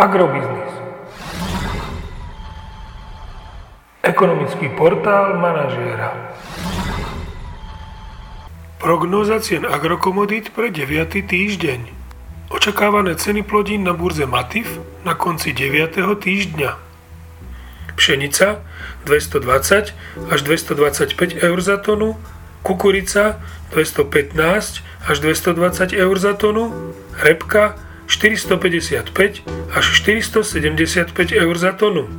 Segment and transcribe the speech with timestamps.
[0.00, 0.72] Agrobiznis.
[4.00, 6.16] Ekonomický portál manažéra.
[8.80, 11.28] Prognóza cien agrokomodít pre 9.
[11.28, 11.92] týždeň.
[12.48, 15.92] Očakávané ceny plodín na burze Matif na konci 9.
[16.16, 16.80] týždňa.
[17.92, 18.64] Pšenica
[19.04, 22.16] 220 až 225 eur za tonu,
[22.64, 23.36] kukurica
[23.76, 24.32] 215
[25.04, 26.72] až 220 eur za tonu,
[27.20, 32.10] repka 455 až 475 eur za tonu.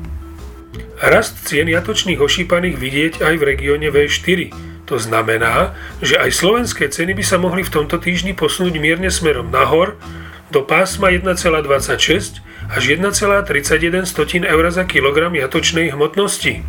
[1.03, 4.55] Rast cien jatočných ošípaných vidieť aj v regióne V4.
[4.87, 9.51] To znamená, že aj slovenské ceny by sa mohli v tomto týždni posunúť mierne smerom
[9.51, 9.99] nahor
[10.47, 12.39] do pásma 1,26
[12.71, 16.63] až 1,31 eur za kilogram jatočnej hmotnosti.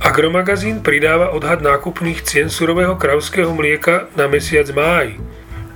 [0.00, 5.20] Agromagazín pridáva odhad nákupných cien surového kravského mlieka na mesiac máj.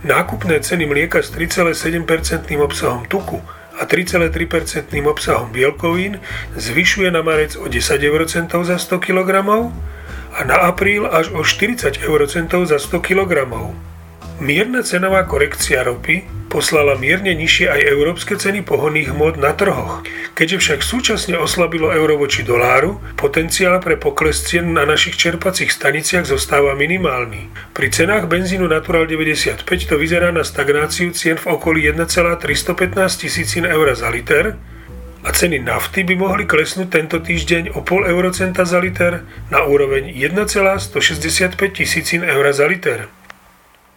[0.04, 3.40] Nákupné ceny mlieka s 3,7% obsahom tuku
[3.80, 6.20] a 3,3% obsahom bielkovín
[6.52, 9.30] zvyšuje na marec o 10 eurocentov za 100 kg
[10.34, 13.48] a na apríl až o 40 eurocentov za 100 kg.
[14.42, 20.02] Mierna cenová korekcia ropy poslala mierne nižšie aj európske ceny pohonných hmot na trhoch.
[20.34, 26.26] Keďže však súčasne oslabilo euro voči doláru, potenciál pre pokles cien na našich čerpacích staniciach
[26.26, 27.46] zostáva minimálny.
[27.70, 33.86] Pri cenách benzínu Natural 95 to vyzerá na stagnáciu cien v okolí 1,315 tisícin eur
[33.94, 34.58] za liter,
[35.24, 40.12] a ceny nafty by mohli klesnúť tento týždeň o pol eurocenta za liter na úroveň
[40.12, 43.08] 1,165 tisícin eur za liter.